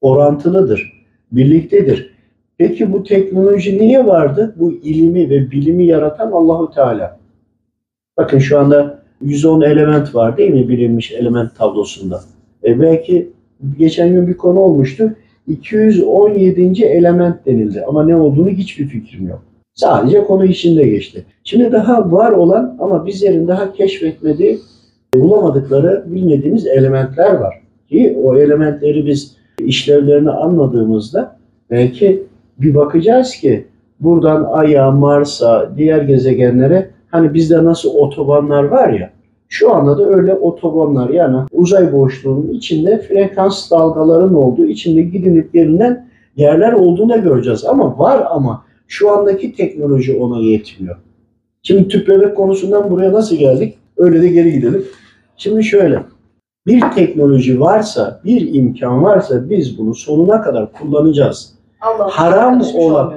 orantılıdır, 0.00 0.92
birliktedir. 1.32 2.14
Peki 2.58 2.92
bu 2.92 3.04
teknoloji 3.04 3.78
niye 3.78 4.06
vardı? 4.06 4.54
Bu 4.56 4.72
ilimi 4.72 5.30
ve 5.30 5.50
bilimi 5.50 5.86
yaratan 5.86 6.32
Allahu 6.32 6.70
Teala. 6.70 7.18
Bakın 8.16 8.38
şu 8.38 8.58
anda 8.58 9.02
110 9.20 9.60
element 9.60 10.14
var 10.14 10.36
değil 10.36 10.50
mi 10.50 10.68
bilinmiş 10.68 11.12
element 11.12 11.56
tablosunda? 11.56 12.20
E 12.64 12.80
belki 12.80 13.32
geçen 13.78 14.12
gün 14.12 14.26
bir 14.26 14.36
konu 14.36 14.58
olmuştu. 14.58 15.14
217. 15.50 16.84
element 16.84 17.46
denildi 17.46 17.84
ama 17.88 18.04
ne 18.04 18.16
olduğunu 18.16 18.48
hiçbir 18.48 18.86
fikrim 18.86 19.28
yok. 19.28 19.42
Sadece 19.74 20.24
konu 20.24 20.44
içinde 20.44 20.82
geçti. 20.82 21.24
Şimdi 21.44 21.72
daha 21.72 22.12
var 22.12 22.30
olan 22.30 22.76
ama 22.80 23.06
bizlerin 23.06 23.48
daha 23.48 23.72
keşfetmediği, 23.72 24.58
bulamadıkları, 25.14 26.04
bilmediğimiz 26.06 26.66
elementler 26.66 27.34
var. 27.34 27.60
Ki 27.88 28.18
o 28.24 28.36
elementleri 28.36 29.06
biz 29.06 29.36
işlevlerini 29.58 30.30
anladığımızda 30.30 31.36
belki 31.70 32.22
bir 32.58 32.74
bakacağız 32.74 33.36
ki 33.36 33.66
buradan 34.00 34.44
Ay'a, 34.52 34.90
Mars'a, 34.90 35.72
diğer 35.76 36.02
gezegenlere 36.02 36.90
hani 37.10 37.34
bizde 37.34 37.64
nasıl 37.64 37.94
otobanlar 37.94 38.64
var 38.64 38.88
ya 38.88 39.10
şu 39.52 39.74
anda 39.74 39.98
da 39.98 40.06
öyle 40.06 40.34
otobanlar 40.34 41.10
yani 41.10 41.36
uzay 41.52 41.92
boşluğunun 41.92 42.48
içinde 42.48 42.98
frekans 43.02 43.70
dalgaların 43.70 44.34
olduğu, 44.34 44.64
içinde 44.66 45.02
gidilip 45.02 45.52
gelinen 45.52 46.08
yerler 46.36 46.72
olduğunu 46.72 47.22
göreceğiz. 47.22 47.64
Ama 47.64 47.98
var 47.98 48.26
ama 48.30 48.64
şu 48.88 49.10
andaki 49.10 49.54
teknoloji 49.54 50.18
ona 50.18 50.38
yetmiyor. 50.38 50.96
Şimdi 51.62 51.88
tüp 51.88 52.08
bebek 52.08 52.36
konusundan 52.36 52.90
buraya 52.90 53.12
nasıl 53.12 53.36
geldik? 53.36 53.78
Öyle 53.96 54.22
de 54.22 54.28
geri 54.28 54.52
gidelim. 54.52 54.84
Şimdi 55.36 55.64
şöyle. 55.64 56.02
Bir 56.66 56.80
teknoloji 56.94 57.60
varsa, 57.60 58.20
bir 58.24 58.54
imkan 58.54 59.02
varsa 59.02 59.50
biz 59.50 59.78
bunu 59.78 59.94
sonuna 59.94 60.42
kadar 60.42 60.72
kullanacağız. 60.72 61.54
Allah 61.80 62.08
Haram 62.08 62.62
olan- 62.74 63.14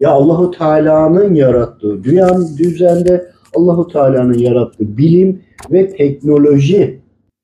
Ya 0.00 0.10
Allahu 0.10 0.50
Teala'nın 0.50 1.34
yarattığı, 1.34 2.04
dünyanın 2.04 2.48
düzende 2.58 3.30
Allahu 3.54 3.88
Teala'nın 3.88 4.38
yarattığı 4.38 4.96
bilim 4.98 5.42
ve 5.70 5.88
teknoloji. 5.88 7.00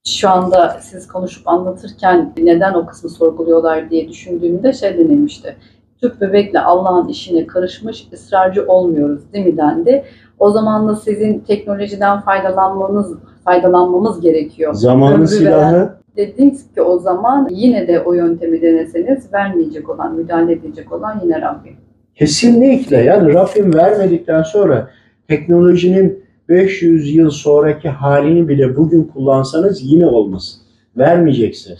Şu 0.08 0.30
anda 0.30 0.78
siz 0.80 1.08
konuşup 1.08 1.48
anlatırken 1.48 2.32
neden 2.42 2.74
o 2.74 2.86
kısmı 2.86 3.10
sorguluyorlar 3.10 3.90
diye 3.90 4.08
düşündüğümde 4.08 4.72
şey 4.72 4.98
denilmişti. 4.98 5.56
Tüp 6.00 6.20
bebekle 6.20 6.60
Allah'ın 6.60 7.08
işine 7.08 7.46
karışmış 7.46 8.08
ısrarcı 8.12 8.66
olmuyoruz 8.66 9.32
değil 9.32 9.46
mi 9.46 9.56
dendi. 9.56 10.04
O 10.38 10.50
zaman 10.50 10.88
da 10.88 10.96
sizin 10.96 11.38
teknolojiden 11.38 12.20
faydalanmanız 12.20 13.14
faydalanmamız 13.44 14.20
gerekiyor. 14.20 14.74
Zamanın 14.74 15.14
Ömrü 15.14 15.28
silahı 15.28 15.96
Dediniz 16.16 16.72
ki 16.74 16.82
o 16.82 16.98
zaman 16.98 17.48
yine 17.50 17.88
de 17.88 18.00
o 18.00 18.12
yöntemi 18.12 18.62
deneseniz 18.62 19.32
vermeyecek 19.32 19.90
olan, 19.90 20.14
müdahale 20.14 20.52
edecek 20.52 20.92
olan 20.92 21.20
yine 21.22 21.40
Rabbim. 21.40 21.76
kesinlikle 22.14 22.96
yani 22.96 23.34
Rabbim 23.34 23.74
vermedikten 23.74 24.42
sonra 24.42 24.90
teknolojinin 25.28 26.24
500 26.48 27.14
yıl 27.14 27.30
sonraki 27.30 27.88
halini 27.88 28.48
bile 28.48 28.76
bugün 28.76 29.04
kullansanız 29.04 29.82
yine 29.82 30.06
olmaz. 30.06 30.60
Vermeyecekse. 30.96 31.76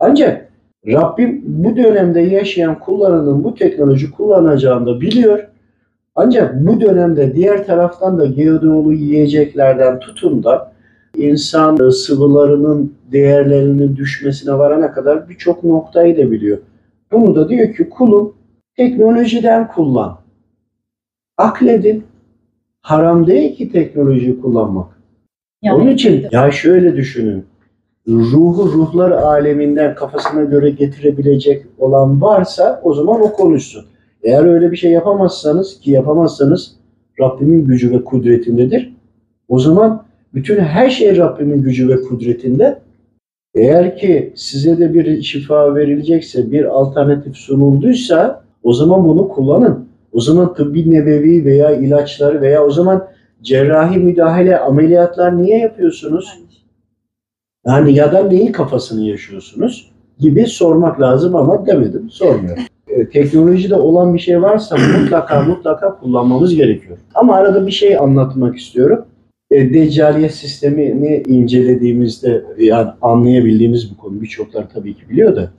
Ancak 0.00 0.50
Rabbim 0.86 1.42
bu 1.44 1.76
dönemde 1.76 2.20
yaşayan 2.20 2.78
kullananın 2.78 3.44
bu 3.44 3.54
teknoloji 3.54 4.10
kullanacağını 4.10 4.86
da 4.86 5.00
biliyor. 5.00 5.46
Ancak 6.14 6.66
bu 6.66 6.80
dönemde 6.80 7.34
diğer 7.34 7.66
taraftan 7.66 8.18
da 8.18 8.26
geodoğulu 8.26 8.92
yiyeceklerden 8.92 9.98
tutun 9.98 10.44
da 10.44 10.72
insan 11.16 11.90
sıvılarının 11.90 12.94
değerlerinin 13.12 13.96
düşmesine 13.96 14.58
varana 14.58 14.92
kadar 14.92 15.28
birçok 15.28 15.64
noktayı 15.64 16.16
da 16.16 16.30
biliyor. 16.30 16.58
Bunu 17.12 17.34
da 17.34 17.48
diyor 17.48 17.74
ki 17.74 17.88
kulum 17.88 18.34
teknolojiden 18.76 19.68
kullan. 19.68 20.18
Akledin. 21.36 22.09
Haram 22.82 23.26
değil 23.26 23.56
ki 23.56 23.72
teknolojiyi 23.72 24.40
kullanmak. 24.40 25.00
Onun 25.72 25.88
için 25.88 26.26
ya 26.32 26.50
şöyle 26.50 26.96
düşünün. 26.96 27.44
Ruhu 28.08 28.72
ruhlar 28.72 29.10
aleminden 29.10 29.94
kafasına 29.94 30.44
göre 30.44 30.70
getirebilecek 30.70 31.66
olan 31.78 32.20
varsa 32.20 32.80
o 32.84 32.94
zaman 32.94 33.22
o 33.22 33.32
konuşsun. 33.32 33.84
Eğer 34.22 34.44
öyle 34.44 34.72
bir 34.72 34.76
şey 34.76 34.92
yapamazsanız 34.92 35.80
ki 35.80 35.90
yapamazsanız 35.90 36.76
Rabbimin 37.20 37.64
gücü 37.64 37.90
ve 37.90 38.04
kudretindedir. 38.04 38.94
O 39.48 39.58
zaman 39.58 40.04
bütün 40.34 40.58
her 40.58 40.90
şey 40.90 41.16
Rabbimin 41.16 41.62
gücü 41.62 41.88
ve 41.88 42.02
kudretinde. 42.02 42.78
Eğer 43.54 43.96
ki 43.96 44.32
size 44.36 44.78
de 44.78 44.94
bir 44.94 45.22
şifa 45.22 45.74
verilecekse, 45.74 46.52
bir 46.52 46.64
alternatif 46.64 47.36
sunulduysa 47.36 48.44
o 48.62 48.72
zaman 48.72 49.04
bunu 49.04 49.28
kullanın. 49.28 49.89
O 50.12 50.20
zaman 50.20 50.54
tıbbi 50.54 50.90
nebevi 50.90 51.44
veya 51.44 51.70
ilaçları 51.70 52.40
veya 52.40 52.64
o 52.64 52.70
zaman 52.70 53.08
cerrahi 53.42 53.98
müdahale, 53.98 54.58
ameliyatlar 54.58 55.42
niye 55.42 55.58
yapıyorsunuz? 55.58 56.38
Yani 57.66 57.94
ya 57.94 58.12
da 58.12 58.22
neyi 58.22 58.52
kafasını 58.52 59.00
yaşıyorsunuz 59.00 59.90
gibi 60.18 60.46
sormak 60.46 61.00
lazım 61.00 61.36
ama 61.36 61.66
demedim, 61.66 62.10
sormuyorum. 62.10 62.62
Teknolojide 63.12 63.74
olan 63.74 64.14
bir 64.14 64.18
şey 64.18 64.42
varsa 64.42 64.76
mutlaka 64.98 65.42
mutlaka 65.42 65.98
kullanmamız 65.98 66.54
gerekiyor. 66.54 66.98
Ama 67.14 67.34
arada 67.34 67.66
bir 67.66 67.72
şey 67.72 67.98
anlatmak 67.98 68.56
istiyorum. 68.56 69.04
E, 69.50 69.74
Deccaliye 69.74 70.28
sistemini 70.28 71.22
incelediğimizde 71.26 72.44
yani 72.58 72.88
anlayabildiğimiz 73.02 73.90
bir 73.90 73.96
konu 73.96 74.20
birçoklar 74.20 74.68
tabii 74.74 74.94
ki 74.94 75.08
biliyor 75.10 75.36
da 75.36 75.50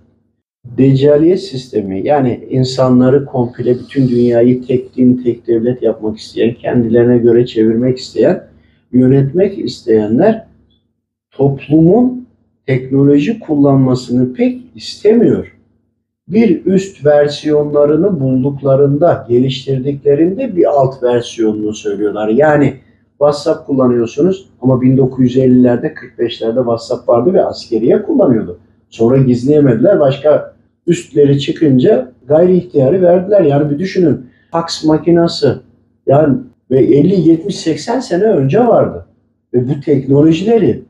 Deccaliye 0.65 1.37
sistemi 1.37 2.07
yani 2.07 2.47
insanları 2.49 3.25
komple 3.25 3.79
bütün 3.79 4.09
dünyayı 4.09 4.67
tek 4.67 4.95
din 4.95 5.23
tek 5.23 5.47
devlet 5.47 5.83
yapmak 5.83 6.17
isteyen, 6.17 6.53
kendilerine 6.53 7.17
göre 7.17 7.45
çevirmek 7.45 7.97
isteyen, 7.97 8.47
yönetmek 8.91 9.59
isteyenler 9.59 10.47
toplumun 11.31 12.27
teknoloji 12.65 13.39
kullanmasını 13.39 14.33
pek 14.33 14.61
istemiyor. 14.75 15.57
Bir 16.27 16.65
üst 16.65 17.05
versiyonlarını 17.05 18.19
bulduklarında, 18.19 19.25
geliştirdiklerinde 19.29 20.55
bir 20.55 20.65
alt 20.65 21.03
versiyonunu 21.03 21.73
söylüyorlar. 21.73 22.27
Yani 22.27 22.73
WhatsApp 23.09 23.67
kullanıyorsunuz 23.67 24.49
ama 24.61 24.73
1950'lerde 24.73 25.93
45'lerde 25.93 26.57
WhatsApp 26.57 27.09
vardı 27.09 27.33
ve 27.33 27.45
askeriye 27.45 28.03
kullanıyordu. 28.03 28.59
Sonra 28.91 29.17
gizleyemediler. 29.17 29.99
Başka 29.99 30.55
üstleri 30.87 31.39
çıkınca 31.39 32.11
gayri 32.27 32.57
ihtiyarı 32.57 33.01
verdiler. 33.01 33.41
Yani 33.41 33.71
bir 33.71 33.79
düşünün. 33.79 34.25
Fax 34.51 34.83
makinası 34.83 35.61
yani 36.07 36.37
ve 36.71 36.79
50 36.79 37.29
70 37.29 37.55
80 37.55 37.99
sene 37.99 38.23
önce 38.23 38.59
vardı. 38.59 39.05
Ve 39.53 39.69
bu 39.69 39.81
teknolojileri 39.81 40.83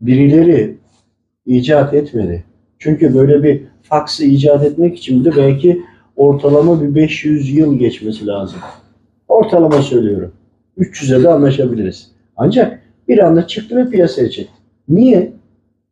birileri 0.00 0.76
icat 1.46 1.94
etmedi. 1.94 2.44
Çünkü 2.78 3.14
böyle 3.14 3.42
bir 3.42 3.62
faksı 3.82 4.24
icat 4.24 4.64
etmek 4.64 4.98
için 4.98 5.24
de 5.24 5.36
belki 5.36 5.82
ortalama 6.16 6.82
bir 6.82 6.94
500 6.94 7.56
yıl 7.56 7.78
geçmesi 7.78 8.26
lazım. 8.26 8.58
Ortalama 9.28 9.82
söylüyorum. 9.82 10.32
300'e 10.78 11.22
de 11.22 11.28
anlaşabiliriz. 11.28 12.10
Ancak 12.36 12.80
bir 13.08 13.18
anda 13.18 13.46
çıktı 13.46 13.76
ve 13.76 13.90
piyasaya 13.90 14.30
çıktı. 14.30 14.52
Niye? 14.88 15.32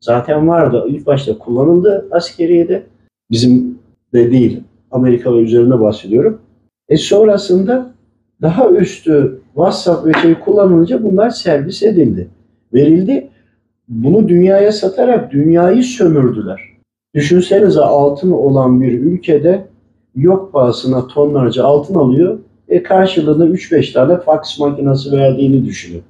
Zaten 0.05 0.49
vardı. 0.49 0.85
İlk 0.89 1.07
başta 1.07 1.39
kullanıldı 1.39 2.09
askeriyede. 2.11 2.83
Bizim 3.31 3.79
de 4.13 4.31
değil. 4.31 4.61
Amerika 4.91 5.35
ve 5.35 5.39
üzerinde 5.39 5.81
bahsediyorum. 5.81 6.41
E 6.89 6.97
sonrasında 6.97 7.95
daha 8.43 8.71
üstü 8.71 9.41
WhatsApp 9.55 10.07
ve 10.07 10.13
şey 10.23 10.35
kullanılınca 10.35 11.03
bunlar 11.03 11.31
servis 11.31 11.83
edildi. 11.83 12.29
Verildi. 12.75 13.29
Bunu 13.89 14.29
dünyaya 14.29 14.73
satarak 14.73 15.33
dünyayı 15.33 15.83
sömürdüler. 15.83 16.61
Düşünsenize 17.15 17.81
altın 17.81 18.31
olan 18.31 18.83
bir 18.83 18.93
ülkede 18.93 19.67
yok 20.17 20.53
pahasına 20.53 21.07
tonlarca 21.07 21.65
altın 21.65 21.95
alıyor. 21.95 22.39
E 22.69 22.83
karşılığında 22.83 23.47
3-5 23.47 23.93
tane 23.93 24.17
fax 24.17 24.59
makinesi 24.59 25.13
verdiğini 25.13 25.65
düşünün. 25.65 26.03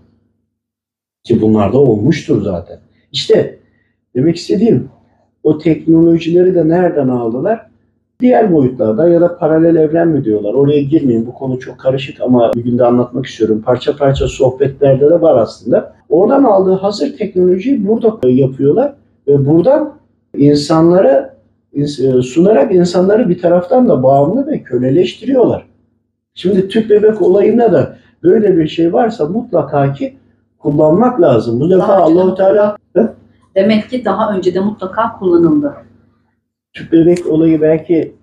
Ki 1.25 1.43
bunlar 1.43 1.73
da 1.73 1.79
olmuştur 1.79 2.43
zaten. 2.43 2.79
İşte 3.13 3.64
demek 4.15 4.37
istediğim 4.37 4.89
o 5.43 5.59
teknolojileri 5.59 6.55
de 6.55 6.69
nereden 6.69 7.09
aldılar? 7.09 7.67
Diğer 8.21 8.53
boyutlarda 8.53 9.09
ya 9.09 9.21
da 9.21 9.39
paralel 9.39 9.77
evren 9.77 10.09
mi 10.09 10.25
diyorlar? 10.25 10.55
Oraya 10.55 10.83
girmeyin. 10.83 11.27
Bu 11.27 11.35
konu 11.35 11.59
çok 11.59 11.79
karışık 11.79 12.21
ama 12.21 12.53
bir 12.55 12.65
günde 12.65 12.85
anlatmak 12.85 13.27
istiyorum. 13.27 13.63
Parça 13.65 13.97
parça 13.97 14.29
sohbetlerde 14.29 15.11
de 15.11 15.21
var 15.21 15.37
aslında. 15.37 15.95
Oradan 16.09 16.45
aldığı 16.45 16.73
hazır 16.73 17.17
teknolojiyi 17.17 17.89
burada 17.89 18.29
yapıyorlar 18.29 18.95
ve 19.29 19.47
buradan 19.47 19.95
insanlara 20.37 21.35
sunarak 22.23 22.75
insanları 22.75 23.29
bir 23.29 23.39
taraftan 23.39 23.89
da 23.89 24.03
bağımlı 24.03 24.47
ve 24.47 24.63
köleleştiriyorlar. 24.63 25.67
Şimdi 26.35 26.69
tüp 26.69 26.91
bebek 26.91 27.23
olayında 27.23 27.73
da 27.73 27.97
böyle 28.23 28.57
bir 28.57 28.69
şey 28.69 28.93
varsa 28.93 29.27
mutlaka 29.27 29.93
ki 29.93 30.15
kullanmak 30.59 31.21
lazım. 31.21 31.61
Bu 31.61 31.71
defa 31.71 31.97
Allahu 31.97 32.35
Teala 32.35 32.77
Demek 33.55 33.91
ki 33.91 34.05
daha 34.05 34.37
önce 34.37 34.55
de 34.55 34.61
mutlaka 34.61 35.19
kullanıldı. 35.19 35.75
tüp 36.73 36.93
bebek 36.93 37.27
olayı 37.27 37.61
belki 37.61 38.15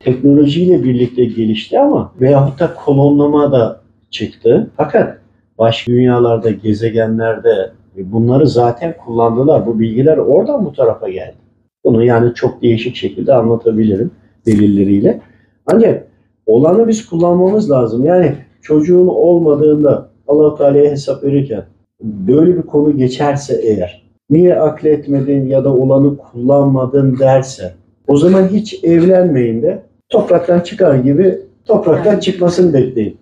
teknolojiyle 0.00 0.84
birlikte 0.84 1.24
gelişti 1.24 1.80
ama 1.80 2.12
veyahut 2.20 2.60
da 2.60 2.74
kolonlama 2.74 3.52
da 3.52 3.80
çıktı. 4.10 4.70
Fakat 4.76 5.18
başka 5.58 5.92
dünyalarda, 5.92 6.50
gezegenlerde 6.50 7.72
bunları 7.96 8.46
zaten 8.46 8.96
kullandılar. 9.04 9.66
Bu 9.66 9.78
bilgiler 9.78 10.16
oradan 10.16 10.64
bu 10.64 10.72
tarafa 10.72 11.08
geldi. 11.08 11.36
Bunu 11.84 12.04
yani 12.04 12.34
çok 12.34 12.62
değişik 12.62 12.96
şekilde 12.96 13.34
anlatabilirim 13.34 14.10
delilleriyle. 14.46 15.20
Ancak 15.66 16.06
olanı 16.46 16.88
biz 16.88 17.06
kullanmamız 17.06 17.70
lazım. 17.70 18.04
Yani 18.04 18.34
çocuğun 18.62 19.06
olmadığında 19.06 20.08
Allah 20.28 20.54
Teala'ya 20.54 20.90
hesap 20.90 21.24
verirken 21.24 21.64
böyle 22.02 22.56
bir 22.56 22.62
konu 22.62 22.96
geçerse 22.96 23.60
eğer 23.62 24.03
niye 24.30 24.60
akletmedin 24.60 25.46
ya 25.46 25.64
da 25.64 25.74
olanı 25.74 26.16
kullanmadın 26.16 27.18
derse 27.18 27.74
o 28.08 28.16
zaman 28.16 28.48
hiç 28.48 28.84
evlenmeyin 28.84 29.62
de 29.62 29.82
topraktan 30.08 30.60
çıkar 30.60 30.94
gibi 30.94 31.38
topraktan 31.64 32.18
çıkmasını 32.18 32.74
bekleyin. 32.74 33.16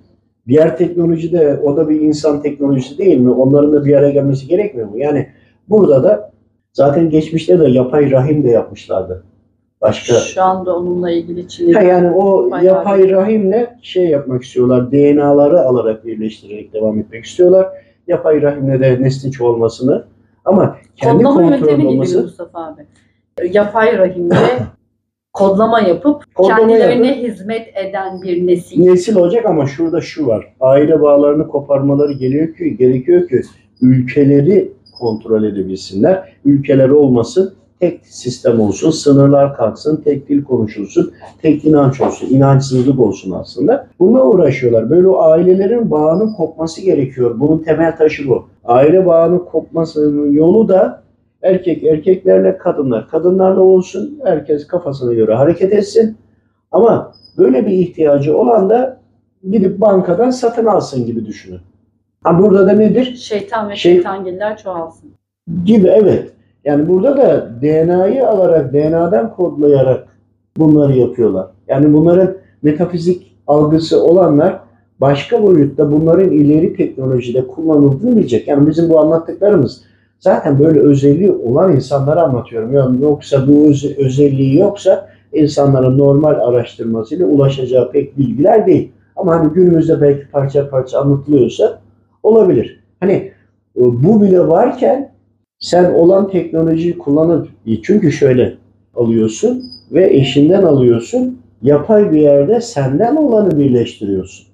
Diğer 0.49 0.77
teknoloji 0.77 1.33
de 1.33 1.61
o 1.65 1.77
da 1.77 1.88
bir 1.88 2.01
insan 2.01 2.43
teknolojisi 2.43 2.99
değil 2.99 3.19
mi? 3.19 3.31
Onların 3.31 3.73
da 3.73 3.85
bir 3.85 3.95
araya 3.95 4.11
gelmesi 4.11 4.47
gerekmiyor 4.47 4.88
mu? 4.88 4.99
Yani 4.99 5.27
burada 5.69 6.05
da 6.05 6.33
zaten 6.73 7.11
geçmişte 7.11 7.61
de 7.61 7.69
yapay 7.69 8.11
rahim 8.11 8.45
de 8.45 8.49
yapmışlardı. 8.49 9.25
Başka 9.81 10.15
Şu 10.15 10.43
anda 10.43 10.77
onunla 10.77 11.11
ilgili 11.11 11.49
Çin'de 11.49 11.73
Ha 11.73 11.83
yani 11.83 12.11
o 12.11 12.57
yapay 12.62 13.11
rahimle 13.11 13.79
şey 13.83 14.09
yapmak 14.09 14.43
istiyorlar. 14.43 14.93
DNA'ları 14.93 15.61
alarak 15.61 16.07
birleştirerek 16.07 16.73
devam 16.73 16.99
etmek 16.99 17.25
istiyorlar. 17.25 17.69
Yapay 18.07 18.43
rahimle 18.43 18.81
de 18.81 19.03
neslin 19.03 19.31
çoğalmasını 19.31 20.05
ama 20.44 20.76
kendi 20.96 21.24
kodlama 21.24 21.42
yöntemi 21.57 21.78
gibi 21.78 21.88
olması 21.88 22.22
Mustafa 22.22 22.66
abi. 22.66 22.83
Yapay 23.52 23.98
rahimde 23.98 24.35
kodlama 25.33 25.81
yapıp 25.81 26.35
Kodlama 26.35 26.59
kendilerine 26.59 27.07
yapıp- 27.07 27.22
hizmet 27.28 27.68
eden 27.76 28.22
bir 28.22 28.46
nesil. 28.46 28.87
nesil 28.87 29.16
olacak 29.16 29.46
ama 29.46 29.66
şurada 29.66 30.00
şu 30.00 30.26
var. 30.26 30.55
Aile 30.61 31.00
bağlarını 31.00 31.48
koparmaları 31.48 32.12
gerekiyor 32.12 32.57
ki, 32.70 32.76
gerekiyor 32.76 33.28
ki 33.28 33.42
ülkeleri 33.81 34.72
kontrol 34.98 35.44
edebilsinler. 35.44 36.33
Ülkeleri 36.44 36.92
olmasın, 36.92 37.55
tek 37.81 38.07
sistem 38.07 38.61
olsun, 38.61 38.90
sınırlar 38.90 39.57
kalksın, 39.57 40.02
tek 40.05 40.28
dil 40.28 40.44
konuşulsun, 40.44 41.12
tek 41.42 41.64
inanç 41.64 42.00
olsun, 42.00 42.26
inançsızlık 42.31 43.00
olsun 43.00 43.31
aslında. 43.31 43.87
Bununla 43.98 44.24
uğraşıyorlar. 44.24 44.90
Böyle 44.90 45.09
o 45.09 45.22
ailelerin 45.22 45.90
bağının 45.90 46.33
kopması 46.33 46.81
gerekiyor. 46.81 47.40
Bunun 47.40 47.59
temel 47.59 47.96
taşı 47.96 48.28
bu. 48.28 48.48
Aile 48.64 49.07
bağının 49.07 49.38
kopmasının 49.38 50.33
yolu 50.33 50.68
da 50.68 51.03
erkek 51.42 51.85
erkeklerle 51.85 52.59
kadınlar. 52.59 53.09
Kadınlarla 53.09 53.61
olsun, 53.61 54.20
herkes 54.25 54.66
kafasına 54.66 55.14
göre 55.14 55.35
hareket 55.35 55.72
etsin. 55.72 56.16
Ama 56.72 57.12
böyle 57.38 57.66
bir 57.66 57.72
ihtiyacı 57.72 58.37
olan 58.38 58.70
da 58.70 59.01
gidip 59.51 59.81
bankadan 59.81 60.31
satın 60.31 60.66
alsın 60.66 61.07
gibi 61.07 61.27
düşünün. 61.27 61.61
Ha 62.25 62.38
burada 62.38 62.66
da 62.66 62.72
nedir? 62.72 63.14
Şeytan 63.14 63.68
ve 63.70 63.77
Şey- 63.77 63.94
şeytangiller 63.94 64.57
çoğalsın. 64.59 65.11
Gibi 65.64 65.87
evet. 65.87 66.33
Yani 66.64 66.88
burada 66.88 67.16
da 67.16 67.51
DNA'yı 67.62 68.29
alarak, 68.29 68.72
DNA'dan 68.72 69.35
kodlayarak 69.35 70.09
bunları 70.57 70.92
yapıyorlar. 70.98 71.46
Yani 71.68 71.92
bunların 71.94 72.35
metafizik 72.62 73.37
algısı 73.46 74.05
olanlar 74.05 74.59
başka 75.03 75.43
boyutta 75.43 75.93
bunların 75.93 76.31
ileri 76.31 76.77
teknolojide 76.77 77.47
kullanıldığını 77.47 78.17
bilecek. 78.17 78.49
Yani 78.49 78.67
bizim 78.67 78.88
bu 78.88 79.01
anlattıklarımız 79.01 79.83
zaten 80.21 80.59
böyle 80.59 80.81
özelliği 80.81 81.33
olan 81.33 81.77
insanlara 81.77 82.23
anlatıyorum. 82.23 82.73
Yani 82.73 83.03
yoksa 83.03 83.49
bu 83.49 83.69
öz- 83.69 83.99
özelliği 83.99 84.59
yoksa 84.59 85.09
insanların 85.33 85.99
normal 85.99 86.35
araştırmasıyla 86.35 87.27
ulaşacağı 87.27 87.91
pek 87.91 88.19
bilgiler 88.19 88.67
değil. 88.67 88.93
Ama 89.17 89.38
hani 89.38 89.53
günümüzde 89.53 90.01
belki 90.01 90.31
parça 90.31 90.71
parça 90.71 91.01
anlatılıyorsa 91.01 91.81
olabilir. 92.23 92.81
Hani 93.01 93.12
e, 93.77 93.81
bu 93.81 94.23
bile 94.23 94.49
varken 94.49 95.12
sen 95.59 95.95
olan 95.95 96.31
teknolojiyi 96.31 96.99
kullanıp 96.99 97.49
çünkü 97.83 98.12
şöyle 98.12 98.55
alıyorsun 98.95 99.62
ve 99.93 100.15
eşinden 100.15 100.62
alıyorsun 100.62 101.38
yapay 101.62 102.12
bir 102.12 102.21
yerde 102.21 102.61
senden 102.61 103.17
olanı 103.17 103.59
birleştiriyorsun. 103.59 104.52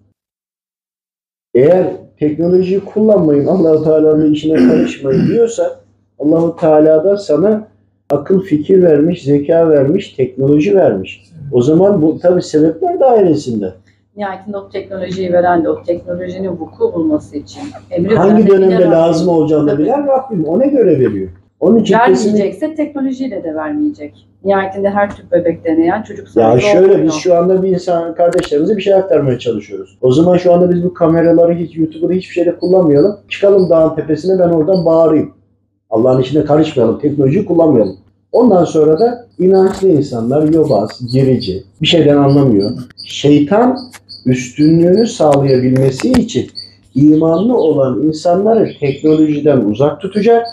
Eğer 1.59 1.87
teknolojiyi 2.19 2.81
kullanmayın, 2.81 3.47
Allah-u 3.47 3.85
Teala'nın 3.85 4.33
işine 4.33 4.69
karışmayın 4.69 5.27
diyorsa 5.27 5.81
Allah-u 6.19 6.57
Teala 6.57 7.05
da 7.05 7.17
sana 7.17 7.69
akıl 8.11 8.41
fikir 8.43 8.83
vermiş, 8.83 9.25
zeka 9.25 9.69
vermiş, 9.69 10.13
teknoloji 10.13 10.75
vermiş. 10.75 11.23
O 11.53 11.63
zaman 11.63 12.03
bu 12.03 12.19
tabi 12.19 12.43
sebepler 12.43 13.01
dairesinde. 13.01 13.75
Nihayetinde 14.17 14.57
o 14.57 14.69
teknolojiyi 14.69 15.33
veren 15.33 15.65
de 15.65 15.71
o 15.71 15.83
teknolojinin 15.83 16.49
vuku 16.49 16.93
bulması 16.95 17.37
için 17.37 17.63
emri 17.91 18.17
Hangi 18.17 18.47
dönemde 18.47 18.85
lazım 18.85 19.29
olacağını 19.29 19.79
bilen 19.79 20.07
Rabbim 20.07 20.45
ona 20.45 20.67
göre 20.67 21.01
veriyor. 21.01 21.29
Onun 21.61 21.79
için 21.79 21.99
kesinlikle 22.07 22.39
Vermeyecekse 22.39 22.75
teknolojiyle 22.75 23.45
de 23.45 23.55
vermeyecek. 23.55 24.27
Nihayetinde 24.45 24.91
her 24.91 25.17
tüp 25.17 25.33
bebek 25.33 25.65
deneyen 25.65 26.03
çocuk 26.03 26.27
Ya 26.27 26.33
sahibi 26.33 26.61
şöyle 26.63 26.93
olmuyor. 26.93 27.05
biz 27.05 27.15
şu 27.15 27.35
anda 27.35 27.63
bir 27.63 27.69
insan 27.69 28.15
kardeşlerimize 28.15 28.77
bir 28.77 28.83
şey 28.83 28.95
aktarmaya 28.95 29.39
çalışıyoruz. 29.39 29.99
O 30.01 30.13
zaman 30.13 30.37
şu 30.37 30.53
anda 30.53 30.71
biz 30.71 30.85
bu 30.85 30.95
kameraları 30.95 31.55
hiç 31.55 31.77
YouTube'da 31.77 32.13
hiçbir 32.13 32.35
şeyde 32.35 32.57
kullanmayalım. 32.57 33.17
Çıkalım 33.29 33.71
dağın 33.71 33.95
tepesine 33.97 34.39
ben 34.39 34.49
oradan 34.49 34.87
bağırayım. 34.87 35.33
Allah'ın 35.91 36.23
işine 36.23 36.45
karışmayalım. 36.45 36.99
Teknolojiyi 36.99 37.45
kullanmayalım. 37.45 37.97
Ondan 38.33 38.65
sonra 38.65 39.01
da 39.01 39.27
inançlı 39.39 39.89
insanlar 39.89 40.49
yobaz, 40.53 41.01
gerici, 41.13 41.65
bir 41.83 41.87
şeyden 41.87 42.17
anlamıyor. 42.17 42.71
Şeytan 43.05 43.79
üstünlüğünü 44.27 45.07
sağlayabilmesi 45.07 46.13
için 46.13 46.51
imanlı 46.95 47.57
olan 47.57 48.03
insanları 48.03 48.71
teknolojiden 48.81 49.59
uzak 49.59 50.01
tutacak. 50.01 50.47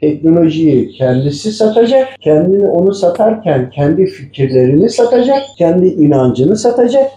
Teknolojiyi 0.00 0.92
kendisi 0.92 1.52
satacak. 1.52 2.08
Kendini 2.20 2.66
onu 2.66 2.94
satarken 2.94 3.70
kendi 3.70 4.06
fikirlerini 4.06 4.90
satacak. 4.90 5.42
Kendi 5.58 5.86
inancını 5.86 6.56
satacak. 6.56 7.10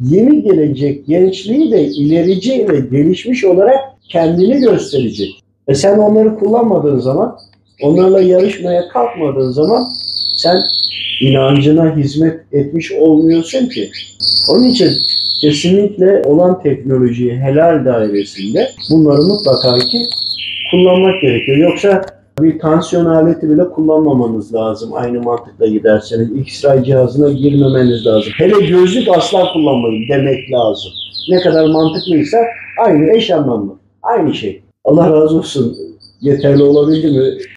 Yeni 0.00 0.42
gelecek 0.42 1.06
gençliği 1.06 1.72
de 1.72 1.84
ilerici 1.84 2.68
ve 2.68 2.80
gelişmiş 2.80 3.44
olarak 3.44 3.78
kendini 4.08 4.60
gösterecek. 4.60 5.28
E 5.68 5.74
sen 5.74 5.98
onları 5.98 6.34
kullanmadığın 6.34 6.98
zaman, 6.98 7.36
onlarla 7.82 8.20
yarışmaya 8.20 8.88
kalkmadığın 8.88 9.50
zaman 9.50 9.84
sen 10.36 10.62
inancına 11.20 11.96
hizmet 11.96 12.40
etmiş 12.52 12.92
olmuyorsun 12.92 13.68
ki. 13.68 13.90
Onun 14.50 14.64
için 14.64 14.90
kesinlikle 15.40 16.22
olan 16.26 16.62
teknolojiyi 16.62 17.32
helal 17.32 17.84
dairesinde 17.84 18.68
bunları 18.90 19.22
mutlaka 19.22 19.78
ki 19.78 20.06
kullanmak 20.70 21.20
gerekiyor. 21.20 21.58
Yoksa 21.58 22.02
bir 22.42 22.58
tansiyon 22.58 23.04
aleti 23.04 23.50
bile 23.50 23.68
kullanmamanız 23.68 24.54
lazım. 24.54 24.90
Aynı 24.94 25.22
mantıkla 25.22 25.66
giderseniz 25.66 26.30
X-ray 26.30 26.84
cihazına 26.84 27.30
girmemeniz 27.30 28.06
lazım. 28.06 28.32
Hele 28.36 28.66
gözlük 28.66 29.08
asla 29.08 29.52
kullanmayın 29.52 30.08
demek 30.08 30.52
lazım. 30.52 30.92
Ne 31.30 31.40
kadar 31.40 31.66
mantıklıysa 31.70 32.38
aynı 32.84 33.16
eş 33.16 33.30
anlamlı. 33.30 33.72
Aynı 34.02 34.34
şey. 34.34 34.62
Allah 34.84 35.12
razı 35.12 35.38
olsun. 35.38 35.76
Yeterli 36.20 36.62
olabildi 36.62 37.18
mi? 37.18 37.42